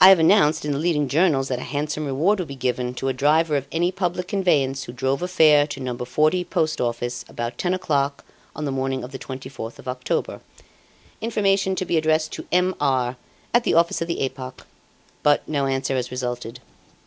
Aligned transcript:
"I 0.00 0.08
have 0.08 0.18
announced 0.18 0.64
in 0.64 0.72
the 0.72 0.78
leading 0.78 1.06
journals 1.06 1.48
that 1.48 1.58
a 1.58 1.62
handsome 1.68 2.06
reward 2.06 2.38
will 2.38 2.46
be 2.46 2.54
given 2.54 2.94
to 2.94 3.08
a 3.08 3.12
driver 3.12 3.58
of 3.58 3.66
any 3.70 3.92
public 3.92 4.26
conveyance 4.28 4.84
who 4.84 4.92
drove 4.94 5.20
a 5.20 5.28
fare 5.28 5.66
to 5.66 5.80
No. 5.80 5.94
40, 5.98 6.44
Post 6.44 6.80
Office, 6.80 7.26
about 7.28 7.58
ten 7.58 7.74
o'clock 7.74 8.24
on 8.56 8.64
the 8.64 8.72
morning 8.72 9.04
of 9.04 9.12
the 9.12 9.18
24th 9.18 9.78
of 9.78 9.86
October. 9.86 10.40
Information 11.20 11.74
to 11.76 11.84
be 11.84 11.98
addressed 11.98 12.32
to 12.32 12.46
'M. 12.50 12.74
R.,' 12.80 13.18
at 13.52 13.64
the 13.64 13.74
office 13.74 14.00
of 14.00 14.08
the 14.08 14.24
'Epoque'; 14.24 14.64
but 15.22 15.46
no 15.46 15.66
answer 15.66 15.94
has 15.94 16.10
resulted. 16.10 16.60